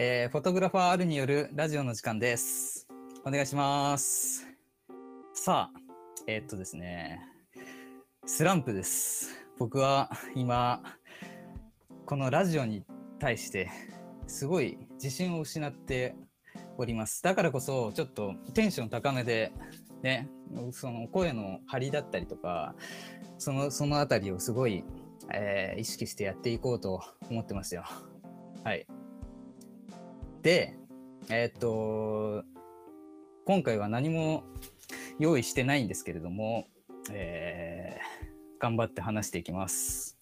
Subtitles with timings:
[0.00, 2.86] えー、フォトグラファー R によるラジオの時間です。
[3.24, 4.46] お願いします。
[5.34, 5.80] さあ、
[6.28, 7.20] えーっとですね、
[8.24, 9.44] スランプです。
[9.58, 10.84] 僕は今、
[12.06, 12.84] このラジオに
[13.18, 13.72] 対して、
[14.28, 16.14] すごい自信を失って
[16.76, 17.20] おります。
[17.24, 19.50] だからこそ、ちょっとテンション高めで、
[20.04, 20.28] ね、
[20.70, 22.76] その声の張りだったりとか、
[23.38, 24.84] その、そのあたりをすごい、
[25.34, 27.82] えー意識してやっていこうと思ってますよ。
[28.62, 28.86] はい。
[30.42, 30.76] で、
[31.30, 32.44] えーっと、
[33.44, 34.44] 今回は何も
[35.18, 36.66] 用意してないんですけれども、
[37.10, 40.18] えー頑張って話していきます。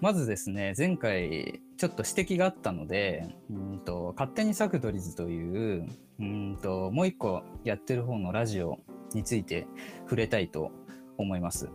[0.00, 5.86] まずですね、前回ちょっと指摘があったので、うんと勝手にサクドリズという、
[6.20, 8.78] うんともう一個やってる方のラジオ
[9.14, 9.66] について
[10.04, 10.70] 触れたいと
[11.16, 11.70] 思います。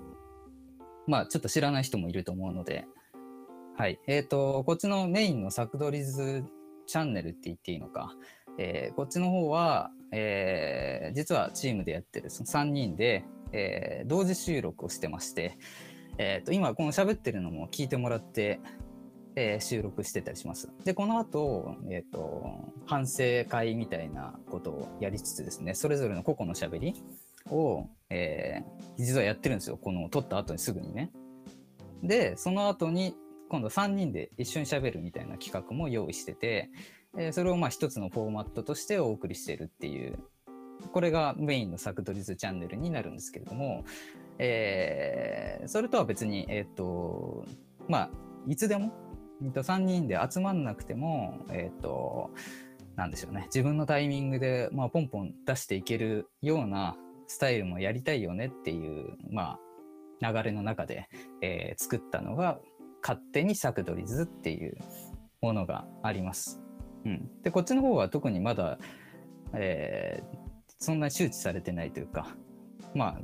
[1.08, 2.86] まあ、ちょっと知らない人もいると思うので、
[3.76, 4.00] はい。
[4.06, 6.44] えっ、と、こっちのメインのサクドリズ
[6.90, 8.16] チャンネルって言っていいのか、
[8.58, 15.58] えーこっちの方は、えー実はチームでやってるその3人で、えー同時収録をしてまして、
[16.18, 18.60] えーと今この喋ってるのも聞いてもらって、
[19.36, 20.68] えー収録してたりします。
[20.84, 26.96] で、この後、えっ、と、反省会みたいなことをやりつつですね、それぞれの個々の喋り
[27.52, 29.78] を、えー実はやってるんですよ。
[29.78, 31.12] この撮った後にすぐにね。
[32.02, 33.16] で、その後に、
[33.50, 36.70] 今度3人で一緒に喋るみたいな企画も用意してて、
[37.18, 40.20] えーそれをまあ一つのフォーマットとしてお送りしてるっていう、
[40.94, 43.84] これがメインのサクドリズチャンネルになるんですけれども、
[44.38, 47.46] えーそれとは別に、えっ、と、
[47.88, 48.10] まあ、
[48.48, 48.94] いつでも、
[49.42, 52.32] うんと3人で集まんなくても、えっ、と、
[52.96, 56.96] なんでしょうね、自分のタイミングで、まあ、ポンポン出していけるような
[57.28, 59.58] スタイルもやりたいよねっていう、ま
[60.22, 61.10] あ、流れの中で、
[61.42, 62.60] えー作ったのが、
[63.02, 64.78] 勝手にサクドリズっていう
[65.42, 66.62] ものがあります。
[67.06, 67.30] うん。
[67.44, 68.78] で、こっちの方は特にまだ、
[69.54, 70.50] えー
[70.82, 72.28] そんな周知されてないというか、
[72.96, 73.22] まあ、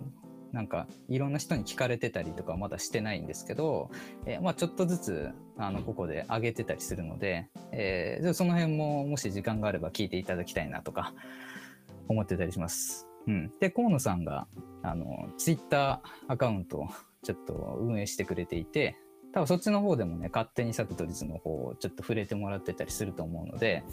[0.51, 3.89] なんか、いろんな人に聞かれてたりとかはまだしてないんですけど、
[4.25, 11.13] えーまあ、ちょっとずつ、あの、ここで上げてたりするので、えーじゃあその辺も、もし時間があれば聞いていただきたいなとか、
[12.09, 13.07] 思ってたりします。
[13.27, 13.51] うん。
[13.59, 14.47] で、河野さんが、
[14.83, 16.87] あの、ツイッターアカウントを
[17.23, 18.97] ちょっと運営してくれていて、
[19.35, 23.83] 多分そっちの方でもね、勝手にサクトリズの方をちょっと触れてもらってたりすると思うので、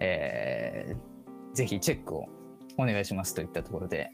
[0.00, 1.12] えー
[1.54, 2.30] ぜひチェックを
[2.78, 4.10] お願いしますといったところで、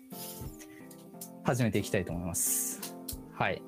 [1.45, 2.97] 始めていきたいと思います。
[3.33, 3.63] はい。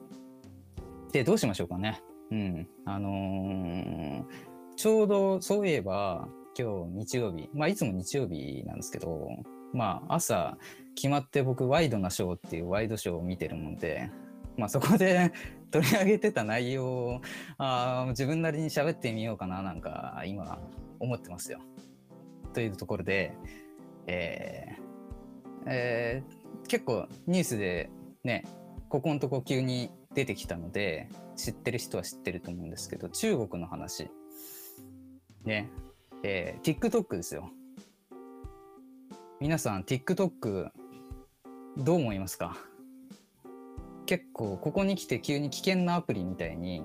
[1.13, 2.03] で、どうしましょうかね。
[2.33, 2.69] うん。
[2.85, 4.25] あのー
[4.75, 6.27] ちょうどそういえば、
[6.59, 9.29] 今日日曜日、まあいつも日曜日なんですけど、
[9.73, 10.59] まあ朝
[10.97, 14.11] 決まって僕ワイドなショーっていうワイドショーを見てるもんで、
[14.57, 15.33] まあそこで
[15.71, 17.21] 取り上げてた内容を
[17.59, 20.61] あ自分なりに喋ってみようかななんか今
[20.99, 21.61] 思ってますよ。
[22.53, 23.33] というところで、
[24.07, 24.83] えー
[25.67, 27.91] えー結構ニュースで
[28.23, 28.45] ね、
[28.89, 34.09] ここのとこ急に出てきたので、知ってる人は知ってると思うんですけど、中国の話。
[35.45, 35.69] ね、
[36.23, 37.51] えー TikTok ですよ。
[39.41, 40.71] 皆さん TikTok
[41.79, 42.57] どう思いますか？
[44.11, 46.83] 結構ここに来て急に危険なアプリみたいに、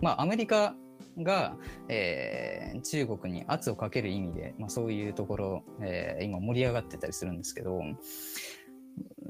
[0.00, 0.74] まあアメリカ
[1.16, 1.54] が、
[1.88, 7.80] えー中国に圧をかける意味で、まあ、そういうところ、えー今盛り上がってたりするんですけど、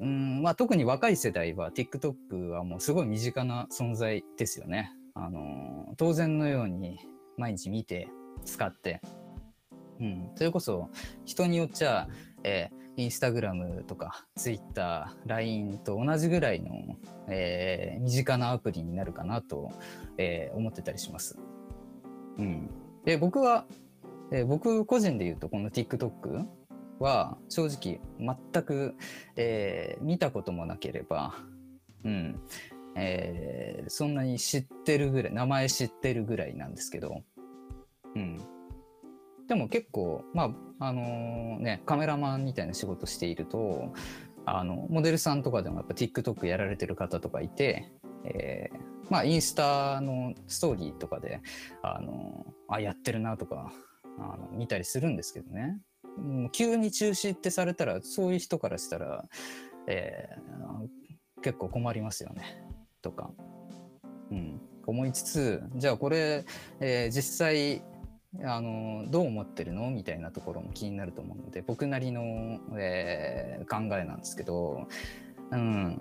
[0.01, 4.91] うんまあ、特に若い世代は TikTok はもうすごい身近な存在ですよね。
[5.13, 6.99] あの当然のように
[7.37, 8.09] 毎日見て
[8.47, 9.03] 使って、
[10.01, 10.89] うん、それこそ
[11.27, 12.09] 人によっちゃ、
[12.45, 16.97] えーインスタグラムとかツイッター、LINE と同じぐらいの、
[17.29, 19.71] えー身近なアプリになるかなと、
[20.17, 21.39] えー思ってたりします。
[22.39, 22.71] うん、
[23.05, 23.67] で僕は、
[24.33, 26.47] えー僕個人で言うとこの TikTok
[26.99, 28.95] は正直全く、
[29.37, 31.35] えー見たこともなければ、
[32.05, 32.41] うん。
[32.97, 37.23] えーそんなに知ってるぐらい名前知ってるぐらいなんですけど、
[38.15, 38.41] うん、
[39.49, 43.93] でも結構まああのーねカメラマンみたいな仕事していると
[44.45, 47.93] あのモデルさんとかでもやっぱ TikTok やられてる方とかいて、
[48.25, 48.77] えー
[49.09, 51.41] まあインスタのストーリーとかで
[51.83, 53.73] あのあやってるなとか
[54.19, 55.79] あの見たりするんですけどね。
[56.17, 59.25] もう急に中止ってされたらそういう人からしたら、
[59.87, 60.89] えー
[61.43, 62.43] 結構困りますよね。
[63.03, 63.31] とか、
[64.33, 66.45] うん、思いつつじゃあこれ、
[66.81, 67.85] えー実際
[68.45, 69.91] あのどう思ってるの？
[69.91, 74.87] みたいなところも気になると思うので僕なりの、えー考えなんですけど、
[75.51, 75.99] うん、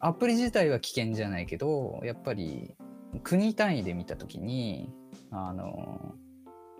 [0.00, 2.74] アプリ自体は危険じゃないけどやっぱり
[3.22, 4.90] 国単位で見た時に
[5.30, 6.14] あの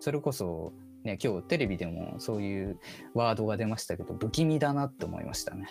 [0.01, 0.73] それこそ、
[1.05, 2.79] ね、今日テレビでもそういう
[3.15, 5.69] ワードが出ましたけど、不気味だなって思いましたね。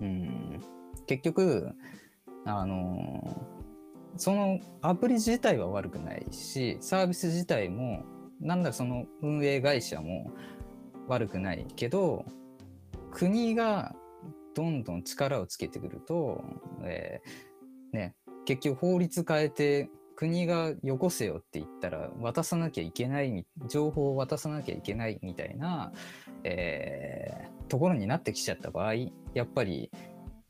[0.00, 0.60] うん。
[1.06, 1.72] 結局、
[2.46, 3.36] あの
[4.16, 8.04] そのアプリ自体は悪くないし、サービス自体も、
[8.40, 10.30] なんだその運営会社も
[11.08, 12.24] 悪くないけど、
[13.10, 13.94] 国が
[14.54, 16.44] どんどん力をつけてくると、
[16.82, 18.14] えー、ね、
[18.44, 25.92] 結局法律変えて国がよこせよって言ったら渡さなきゃいけない情報を渡さなきゃいけないみたいな、
[26.42, 28.94] えー、ところになってきちゃった場合
[29.34, 29.90] やっぱり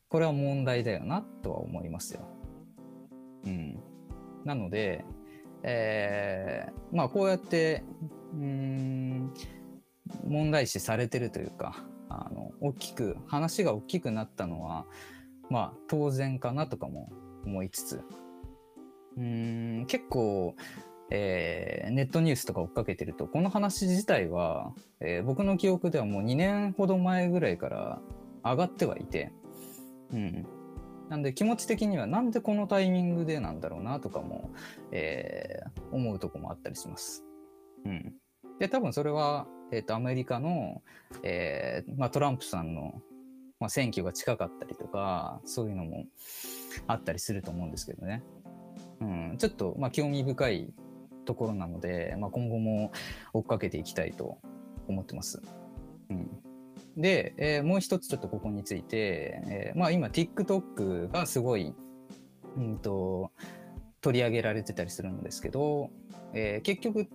[0.08, 2.36] これは問題だよなとは思いますよ。
[3.46, 3.78] うん、
[4.44, 5.04] なので、
[5.62, 7.84] えー、まあこうやって
[8.34, 9.32] うん
[10.26, 14.87] 問題視されてるというかあの大きく話が大きくなったのは
[15.50, 17.10] まあ当然かなとかも
[17.44, 18.00] 思いつつ
[19.16, 20.54] うん結構、
[21.10, 28.00] えー、ネットニュースとか追っかけてるとこの話自体は、えー、僕の記憶ではもう2年ほど前ぐらいから
[28.44, 29.32] 上がってはいて、
[30.12, 30.46] うん、
[31.08, 34.50] なんで気持ち的にはなんでこのタイミングでなんだろうなとかも、
[34.91, 37.25] えー、思うとこもあったりします。
[37.85, 38.14] うん、
[38.58, 40.82] で多分それは、えーと、アメリカの、
[41.23, 43.00] えーまあ、トランプさんの、
[43.61, 46.06] まあ、選挙が近かったりとかそういうのも
[46.88, 48.23] あったりすると思うんですけどね。
[49.00, 50.75] うん、ちょっと、まあ、興味深い
[51.25, 52.93] ところなので、まあ、今後も
[53.32, 54.38] 追っかけていきたいと
[54.88, 55.43] 思ってます。
[56.11, 56.31] うん、
[56.96, 61.75] で、えー、もう一つちょっとここについて、えー、まあ今 TikTok がすごい、
[62.56, 63.32] うんと、
[64.00, 65.90] 取り上げられてたりするんですけど、
[66.32, 67.06] えー、結局、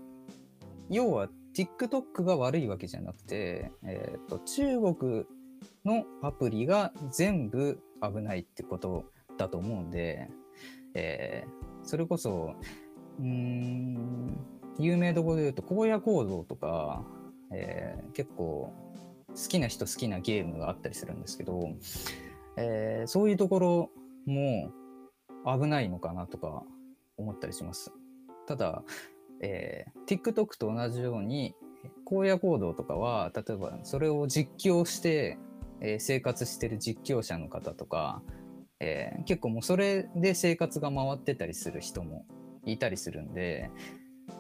[0.90, 5.26] 要は TikTok が悪いわけじゃなくて、えーと、中国
[5.86, 9.06] のアプリが全部危ないってこと
[9.38, 10.30] だと思うんで、
[10.94, 12.56] えー、それこそ、
[13.20, 14.38] うん、
[14.78, 17.04] 有名どころで言うと、荒野行動とか、
[17.52, 18.74] えー、結構
[19.36, 21.76] 好きな人好きなゲームがあったりするんですけど、
[22.58, 23.90] えー、そういうところ
[24.26, 24.72] も
[25.46, 26.64] 危ないのかなとか
[27.18, 27.92] 思ったりします。
[28.48, 28.84] ただ、
[29.42, 31.56] えー、TikTok と同じように
[32.06, 35.38] 荒野行動とかは例えばそれを実況して、
[35.80, 38.22] えー、生活してる実況者の方とか、
[38.80, 42.26] えー、結構もうそれで生活が回ってたりする人も
[42.66, 43.72] いたりするんで、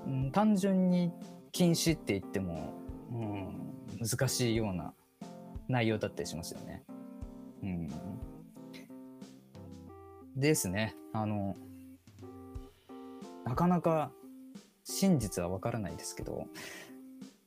[0.05, 1.11] うん、単純に
[1.51, 2.73] 禁止って言っても、
[3.11, 3.70] うん、
[4.01, 4.93] 難しいような
[5.67, 6.83] 内容だったりしますよね。
[7.63, 7.89] うん。
[10.35, 10.95] ですね。
[11.13, 11.55] あの、
[13.45, 14.11] なかなか
[14.83, 16.47] 真実はわからないですけど、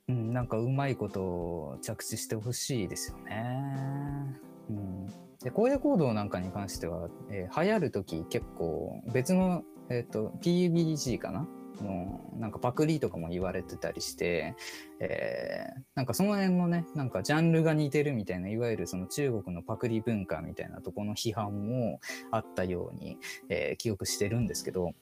[0.08, 4.38] うん、なんかうまいこと着地してほしいですよね。
[4.70, 5.06] うん、
[5.42, 11.46] で荒野行動なんかに関しては、えー、流行る時結構別の、えーと、と PUBG かな
[11.82, 14.54] のなんかパクリとかも言われてたりして、
[15.00, 22.00] えー、なんかその辺のねなんかジャンルが似てるみたいないわゆるその中国のパクリ文化みたいなとこの批判も
[22.30, 23.18] あったように、
[23.48, 24.92] えー、記憶してるんですけど、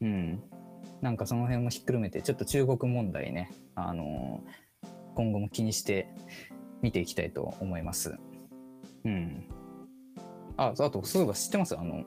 [0.00, 0.42] うん、
[1.02, 6.08] なんかその辺もひっくるめてちょっと中国問題ね、あのー、今後も気にして
[6.82, 8.16] 見ていきたいと思います。
[9.04, 9.44] うん。
[10.58, 11.78] あ、あと、そういえば知ってます？
[11.78, 12.04] あの、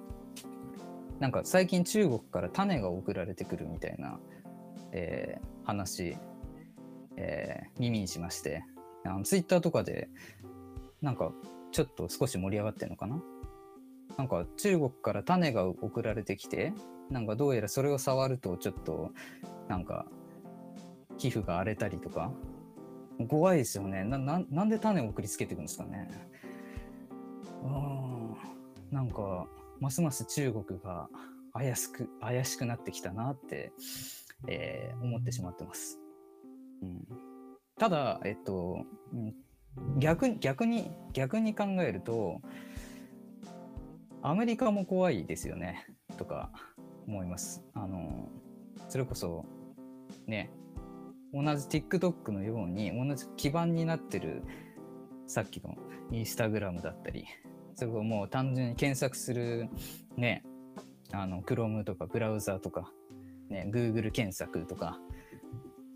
[1.20, 4.20] なんか最近中国から種が送られてくるみたいな、
[4.92, 6.18] えー、話、
[7.18, 8.64] えー、耳にしまして
[9.06, 10.10] あのツイッターとかで
[11.02, 11.32] なんか
[11.72, 13.22] ちょっと少し盛り上がってるのかな？
[14.18, 16.74] なんか中国から種が送られてきて
[17.10, 19.12] なんかどうやらそれを触るとちょっと
[19.68, 20.06] なんか
[21.18, 22.32] 皮膚が荒れたりとか。
[23.28, 24.06] 怖いですよね。
[24.06, 26.10] なななんで種を送りつけていくんですかね。
[27.62, 28.38] うん。
[28.92, 29.46] なんか
[29.80, 31.10] ますます中国が
[31.54, 33.72] 怪しく怪しくなってきたなって、
[34.48, 36.00] えー、思ってしまってます。
[36.82, 37.08] うん、
[37.78, 38.86] ただ、えっと、
[39.98, 42.42] 逆に逆に逆に考えると
[44.22, 45.86] アメリカも怖いですよね
[46.18, 46.52] とか
[47.08, 47.64] 思います。
[47.74, 48.30] あの
[48.88, 49.46] それこそ
[50.28, 50.52] ね
[51.34, 54.44] 同じ TikTok のように同じ基盤になってる
[55.28, 55.76] さっきの
[56.12, 57.26] インスタグラムだったり
[57.80, 59.70] それもう単純に検索する
[60.18, 60.44] ね、
[61.14, 62.92] あの、Chrome とかブラウザとか、
[63.50, 65.00] ね、Google 検索とか、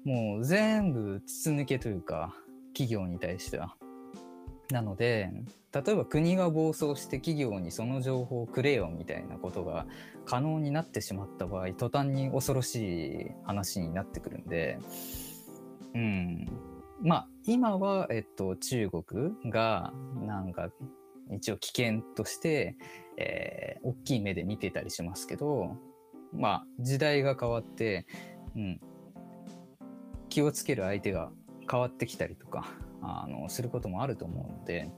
[0.06, 2.34] もう全部筒抜けというか、
[2.74, 3.76] 企業に対しては。
[4.72, 5.30] なので、
[5.74, 9.86] 例えば国が暴走して企業にその情報をくれよみたいなことが
[10.26, 14.80] 可能になってしまった場合、途端に恐ろしい話になってくるんで、
[15.94, 16.48] うん。
[17.02, 19.94] まあ、今は、えっと、中国が、
[20.26, 20.70] なんか、
[21.32, 22.76] 一応危険として、
[23.18, 25.78] えー、大きい目で見てたりしますけど、
[26.34, 28.06] まあ、時代が変わって、
[28.56, 28.80] うん、
[30.30, 31.32] 気をつける相手が
[31.70, 32.68] 変わってきたりとか
[33.02, 34.90] あのすることもあると思うので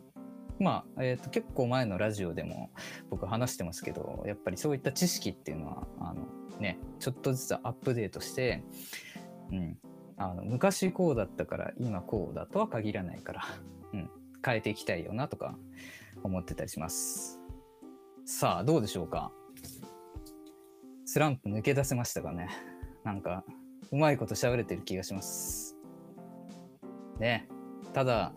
[0.59, 2.69] まあ、えーと、結構前のラジオでも
[3.09, 6.27] 僕話してますけどやっぱりそういった知識っていうのはあの、
[6.59, 8.63] ね、ちょっとずつアップデートして、
[9.51, 9.77] うん、
[10.17, 13.45] あの昔こうだったから今こうだとは限らないから、
[13.93, 14.09] うん、
[14.45, 15.55] 変えていきたいよなとか
[16.23, 17.39] 思ってたりします。
[18.25, 19.31] さあどうでしょうか？
[21.05, 22.49] スランプ抜け出せましたかね？
[23.03, 23.43] なんか
[23.91, 25.75] うまいこと喋れてる気がします。
[27.19, 27.47] ね
[27.93, 28.33] ただ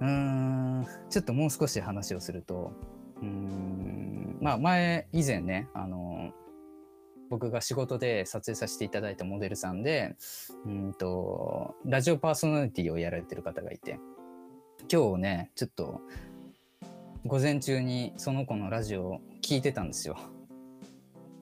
[0.00, 2.72] うーんちょっともう少し話をすると
[3.22, 6.32] うーんまあ前以前ねあの
[7.30, 10.16] 僕が仕事で撮影させていただいたモデルさんで
[10.66, 13.98] うんとラジオパーソナリティをやられてる方がいて
[14.90, 16.00] 今日ねちょっと
[17.26, 20.16] 午前中にその子のラジオを聞いてたんですよ。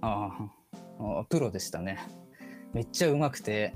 [0.01, 0.31] あ
[0.99, 1.99] あプロでしたね。
[2.73, 3.75] めっちゃうまくて。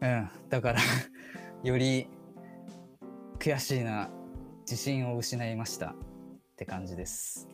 [0.00, 0.80] うんだから
[1.62, 2.08] より
[3.38, 4.10] 悔しいな
[4.60, 5.90] 自信を失いました。
[5.90, 5.94] っ
[6.56, 7.48] て感じです。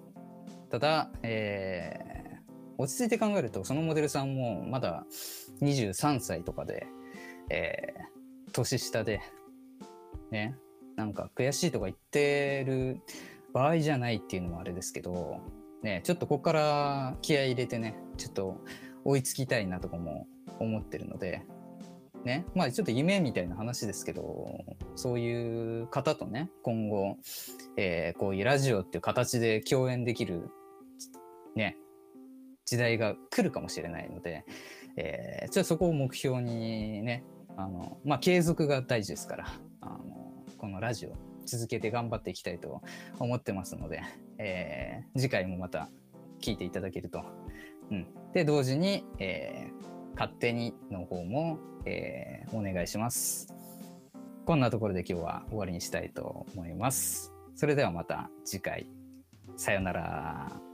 [0.71, 5.05] ただ、えー、落ち着いて考えるとそのモデルさんもまだ
[5.61, 6.87] 23歳とかで、
[7.51, 9.21] えー、年下で
[10.31, 10.57] ね
[10.97, 13.01] なんか悔しいとか言ってる
[13.53, 15.41] 場合じゃないっていうのもあれですけど
[15.83, 18.57] ねちょっとここから気合い入れてねちょっと
[19.05, 20.27] 追いつきたいなとかも
[20.59, 21.43] 思ってるので
[22.25, 24.65] ね、まあちょっと夢みたいな話ですけど、
[24.95, 27.17] そういう方とね、今後、
[27.77, 30.51] えー、こういうラジオっていう形で共演できる、
[31.57, 31.77] ね、
[32.67, 34.45] 時代が来るかもしれないので、
[34.97, 37.25] えー、ちょっとそこを目標にね、
[37.57, 39.47] あの、まあ継続が大事ですから、
[39.81, 42.83] あの、このラジオ続けて頑張っていきたいと
[43.19, 44.03] 思ってますので、
[44.39, 45.89] えー、次回もまた
[46.41, 47.23] 聞いていただけると。
[47.91, 48.07] うん。
[48.33, 53.55] で、同時に、えー、勝手にの方も、えー、お願いします。
[54.47, 57.33] こんなところで今日は終わりにしたいと思います。
[57.55, 58.87] それではまた次回。
[59.57, 60.70] さようなら。